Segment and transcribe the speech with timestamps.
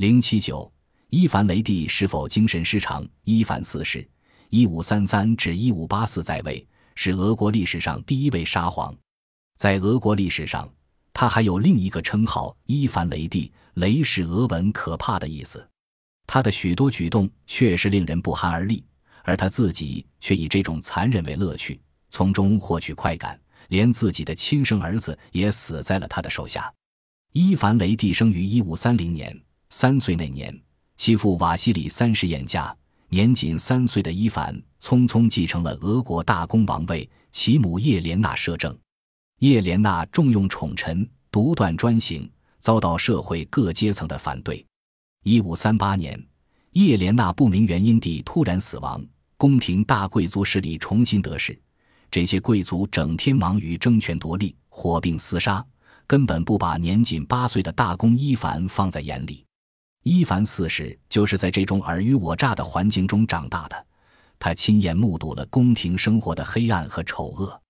[0.00, 0.72] 零七九，
[1.10, 3.06] 伊凡雷帝是否精神失常？
[3.24, 4.08] 伊凡四世
[4.48, 8.96] （一五三三至一五八四）在位，是俄国历史上第一位沙皇。
[9.58, 10.66] 在俄国历史上，
[11.12, 13.52] 他还有另一个称号——伊凡雷帝。
[13.74, 15.68] 雷是俄文“可怕”的意思。
[16.26, 18.82] 他的许多举动确实令人不寒而栗，
[19.22, 21.78] 而他自己却以这种残忍为乐趣，
[22.08, 23.38] 从中获取快感。
[23.68, 26.72] 连自己的亲生儿子也死在了他的手下。
[27.34, 29.38] 伊凡雷帝生于一五三零年，
[29.72, 30.54] 三岁那年，
[30.96, 32.76] 其父瓦西里三世晏驾，
[33.08, 38.76] 年仅三岁的伊凡匆匆继承了俄国大公王位，其母叶莲娜摄政。
[39.38, 42.28] 叶莲娜重用宠臣，独断专行，
[42.58, 44.64] 遭到社会各阶层的反对。
[45.22, 46.20] 一五三八年，
[46.72, 49.02] 叶莲娜不明原因地突然死亡，
[49.36, 51.58] 宫廷大贵族势力重新得势。
[52.10, 55.64] 这些贵族整天忙于争权夺利、火并厮杀，
[56.08, 59.44] 根本不把年仅八岁的大公伊凡放在眼里。
[60.02, 63.86] 伊凡四世就是在这种尔虞我诈的环境中长大的，
[64.38, 67.60] 他亲眼目睹了宫廷生活的黑暗和丑恶。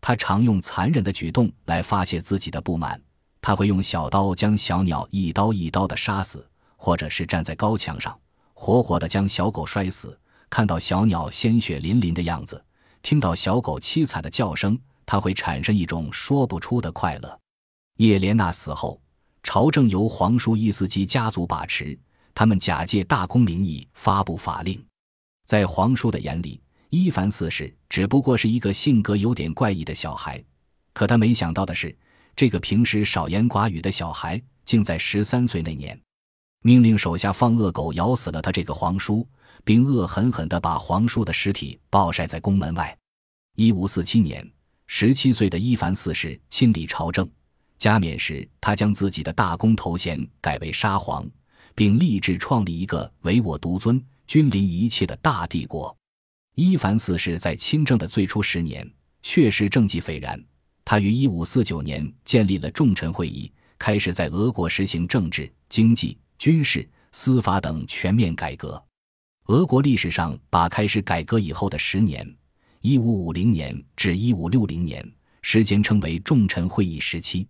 [0.00, 3.00] 他常用残忍的举动来发泄自己的不满，
[3.40, 8.16] 他会用小刀将小鸟一刀一刀的杀死，或者是站在高墙上，
[8.54, 10.18] 活活的将小狗摔死。
[10.48, 12.62] 看到小鸟鲜血淋淋的样子。
[13.00, 17.40] 听到小狗凄惨的叫声，他会产生一种说不出的快乐。
[17.96, 19.00] 叶莲娜死后，
[19.42, 21.98] 朝政由皇叔伊斯基家族把持，
[22.34, 24.82] 他们假借大公名义发布法令。
[25.46, 30.42] 在皇叔的眼里，伊凡四世只不过是一个性格有点怪异的小孩。
[30.92, 31.96] 可他没想到的是，
[32.36, 36.00] 这个平时少言寡语的小孩，竟在十三岁那年，
[36.62, 39.26] 命令手下放恶狗咬死了他这个皇叔。
[39.64, 42.98] 并恶狠狠地把皇叔的尸体暴晒在宫门外。
[43.54, 44.50] 一五四七年，
[44.88, 47.30] 十七岁的伊凡四世亲理朝政，
[47.82, 51.28] 加冕时，他将自己的大公头衔改为沙皇，
[51.74, 55.92] 并立志创立一个唯我独尊、君临一切的大帝国。
[56.54, 58.88] 伊凡四世在亲政的最初十年，
[59.20, 60.40] 确实政绩斐然。
[60.84, 63.50] 他于一五四九年建立了重臣会议，
[63.80, 68.80] 开始在俄国实行政治、经济、军事、司法等全面改革。
[69.46, 72.24] 俄国历史上把开始改革以后的十年
[72.80, 75.04] （一五五零年至一五六零年）
[75.42, 77.44] 时间称为重臣会议时期。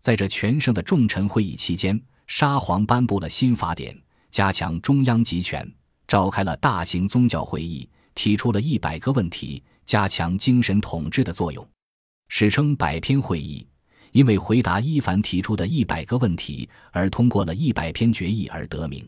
[0.00, 3.96] 在这全盛的重臣会议期间，沙皇颁布了新法典，
[4.30, 5.70] 加强中央集权，
[6.06, 11.68] 召开了大型宗教会议，提出了一百个问题，加强精神统治的作用，
[12.28, 13.66] 史称百篇会议。
[14.12, 19.06] 因为回答伊凡提出的一百个问题而通过了一百篇决议而得名。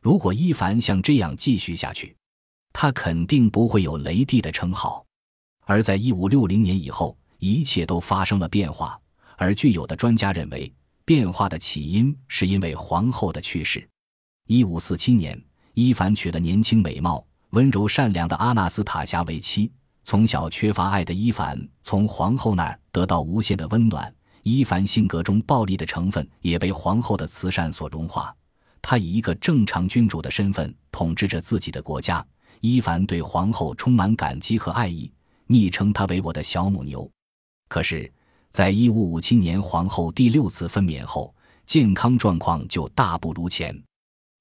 [0.00, 2.14] 如果伊凡像这样继续下去，
[2.72, 5.04] 他肯定不会有雷帝的称号。
[5.66, 8.98] 而在一五六零年以后，一切都发生了变化。
[9.38, 10.70] 而具有的专家认为，
[11.04, 13.88] 变化的起因是因为皇后的去世。
[14.48, 15.40] 一五四七年，
[15.74, 19.70] 伊凡娶了年轻、美貌、温柔、善良的阿纳斯塔夏为妻。
[20.02, 24.12] 从小缺乏爱的伊凡，从皇后那儿得到无限的温暖。
[24.42, 28.34] 伊凡性格中暴力的成分也被皇后的慈善所融化。
[28.82, 32.26] 他以一个正常君主的身份统治着自己的国家。
[32.60, 35.12] 伊凡对皇后充满感激和爱意，
[35.46, 37.08] 昵称她为“我的小母牛”。
[37.68, 38.10] 可是，
[38.50, 41.34] 在一五五七年皇后第六次分娩后，
[41.66, 43.78] 健康状况就大不如前。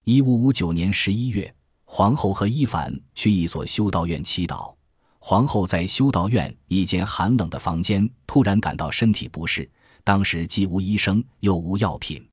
[0.06, 1.54] 一五五九年十一月，
[1.84, 4.74] 皇后和伊凡去一所修道院祈祷。
[5.20, 9.70] 皇后在修道院一间寒冷的房间突然感到身体不适，
[10.04, 12.26] 当时既无医生又无药品。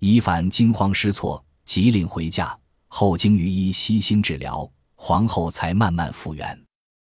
[0.00, 2.58] 伊凡惊慌失措，急令回家。
[2.88, 6.58] 后经于医悉心治疗，皇后才慢慢复原。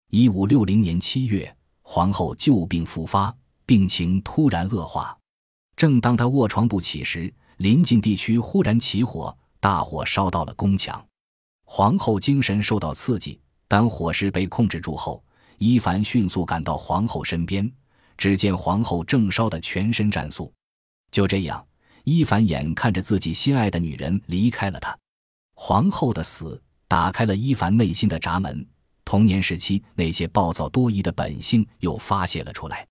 [0.09, 3.35] 一五六零年七月，皇后旧病复发，
[3.67, 5.15] 病情突然恶化。
[5.75, 11.05] 正当他卧床不起时，临近地区忽然起火，大火烧到了宫墙。
[11.65, 15.23] 皇后精神受到刺激，当火势被控制住后，
[15.59, 17.71] 伊凡迅速赶到皇后身边，
[18.17, 20.51] 只见皇后正烧得全身战素。
[21.11, 21.63] 就这样。
[22.09, 24.97] 伊凡眼看着自己心爱的女人离开了他，
[25.55, 28.65] 皇后的死打开了伊凡内心的闸门，
[29.03, 32.87] 童年时期那些暴躁多疑的本性又发泄了出来。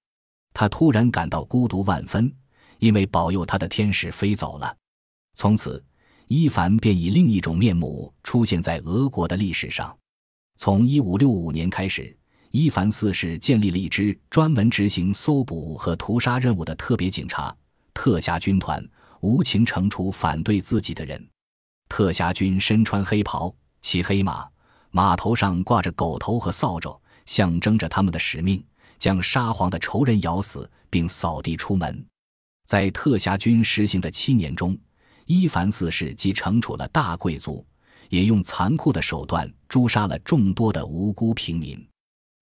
[0.58, 2.34] 他突然感到孤独万分，
[2.78, 4.74] 因为保佑他的天使飞走了。
[5.34, 5.84] 从此，
[6.28, 9.94] 伊凡便以另一种面目出现在俄国的历史上。
[10.56, 12.16] 从一五六五年开始，
[12.52, 17.54] 伊凡四世建立了一支专门执行搜捕和屠杀任务的特别警察——
[17.92, 18.82] 特辖军团。
[19.20, 21.22] 无情惩处反对自己的人。
[21.86, 24.48] 特辖军身穿黑袍，骑黑马，
[24.90, 28.64] 马头上挂着狗头和扫帚，象征着他们的使命：
[28.98, 32.04] 将沙皇的仇人咬死，并扫地出门。
[32.66, 34.76] 在特辖军实行的七年中，
[35.26, 37.64] 伊凡四世既惩处了大贵族，
[38.08, 41.86] 也用残酷的手段诛杀了众多的无辜平民。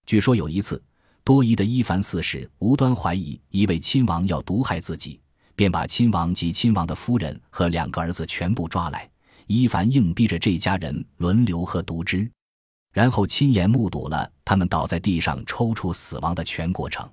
[0.07, 0.83] 据说有一次，
[1.23, 5.21] 多疑的伊凡四世无端怀疑一位亲王要毒害自己，
[5.55, 9.09] 便把亲王及亲王的夫人和两个儿子全部抓来。
[9.47, 12.31] 伊凡硬逼着这家人轮流喝毒汁，
[12.95, 17.07] 然后亲眼目睹了他们倒在地上抽搐死亡的全过程。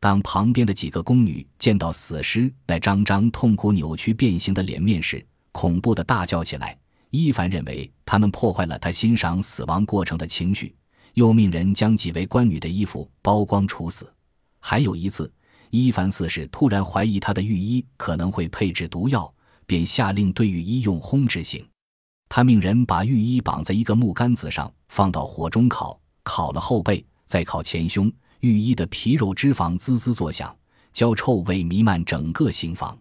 [0.00, 6.76] 当旁边的几个宫女见到死尸那张张痛苦、扭曲、变形的脸面时，恐怖的大叫起来。
[7.10, 10.74] 伊凡认为他们破坏了他欣赏死亡过程的情绪，
[11.14, 14.10] 又命人将几位官女的衣服剥光处死。
[14.58, 15.30] 还有一次，
[15.68, 19.30] 伊凡四世突然怀疑他的御医可能会配置毒药，
[19.66, 21.62] 便下令对御医用轰之刑。
[22.30, 28.10] 他命人把御医绑在一个木杆子上，放到火中烤，烤了后背，再烤前胸。
[28.38, 30.56] 御医的皮肉脂肪滋滋作响，
[30.92, 32.96] 焦臭味弥漫整个刑房。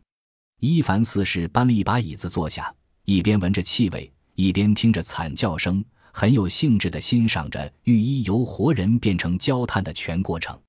[0.59, 2.73] 伊凡四世搬了一把椅子坐下，
[3.05, 10.59] 一边闻着气味，一边听着惨叫声，很有兴致地欣赏着御医由活人变成焦炭的全过程。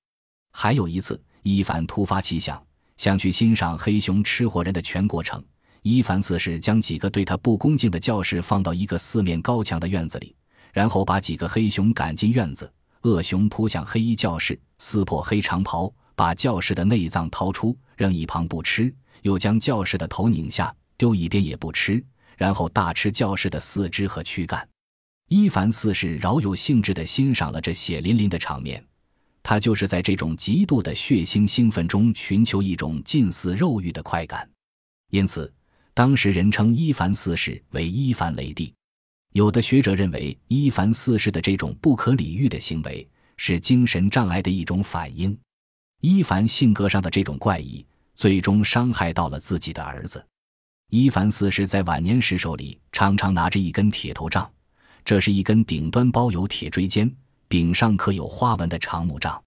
[0.53, 2.63] 还有一次，伊凡突发奇想，
[2.99, 5.43] 想去欣赏黑熊吃活人的全过程。
[5.83, 10.35] 伊凡四世将几个对他不恭敬的教士放到一个四面高墙的院子里，
[10.73, 12.71] 然后把几个黑熊赶进院子。
[13.03, 18.93] 恶熊扑向黑衣教士，撕破黑长袍，把教士的内脏掏出，扔一旁不吃；
[19.23, 22.05] 又将教士的头拧下，丢一边也不吃，
[22.37, 24.69] 然后大吃教士的四肢和躯干。
[25.29, 28.85] 伊凡四世饶有兴致地欣赏了这血淋淋的场面，
[29.43, 34.47] 他就是在这种极度的血腥兴奋中寻求一种近似肉欲的快感。
[35.11, 35.51] 因此，
[35.95, 38.73] 当时人称伊凡四世为伊凡雷帝。
[39.33, 45.37] 有的学者认为，伊凡四世的这种不可理喻的行为是精神障碍的一种反应。
[46.01, 47.85] 伊凡性格上的这种怪异，
[48.15, 50.25] 最终伤害到了自己的儿子。
[50.91, 54.51] 伊凡四世在晚年时手里常常拿着一根铁头杖，
[55.05, 57.09] 这是一根顶端包有铁锥尖、
[57.47, 59.41] 柄上刻有花纹的长木杖。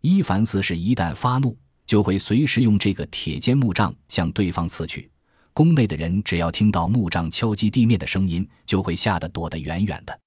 [0.00, 1.56] 伊凡四世一旦发怒，
[1.86, 5.08] 就会随时用这个铁尖木杖向对方刺去。
[5.52, 10.18] 宫内的人只要听到木杖敲击地面的声音，就会吓得躲得远远的。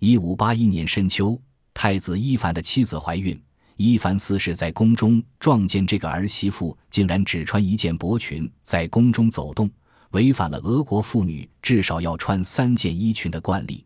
[0.00, 1.40] 一五八一年深秋，
[1.74, 3.40] 太子伊凡的妻子怀孕，
[3.76, 9.70] 伊凡四世在宫中撞见这个儿媳妇竟然只穿一件薄裙在宫中走动，
[10.12, 13.84] 违反了俄国妇女至少要穿三件衣裙的惯例。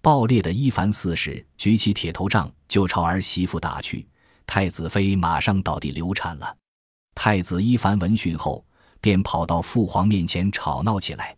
[0.00, 4.06] 暴烈的伊凡四世举起铁头杖就朝儿媳妇打去，
[4.46, 6.56] 太子妃马上倒地流产了。
[7.14, 8.64] 太子伊凡闻讯后。
[9.00, 11.36] 便跑到父皇面前吵闹起来，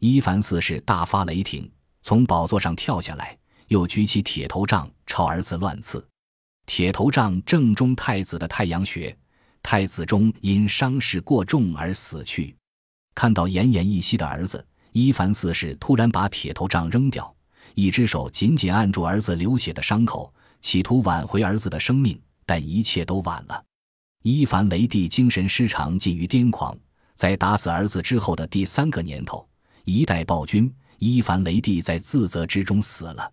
[0.00, 1.70] 伊凡四世大发雷霆，
[2.02, 3.36] 从宝座上跳下来，
[3.68, 6.06] 又举起铁头杖朝儿子乱刺。
[6.66, 9.16] 铁头杖正中太子的太阳穴，
[9.62, 12.54] 太子中因伤势过重而死去。
[13.14, 17.32] 看到奄奄一息的儿子，伊凡四世突然把铁头杖扔掉，
[17.74, 23.64] 一只手紧紧按住儿子流血的伤口，企图挽回儿子的生命，但一切都晚了。
[24.22, 26.76] 伊凡雷帝精神失常，近于癫狂。
[27.16, 29.48] 在打死儿子之后的第三个年头，
[29.84, 33.32] 一代暴君伊凡雷帝在自责之中死了。